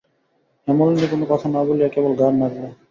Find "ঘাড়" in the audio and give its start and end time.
2.19-2.35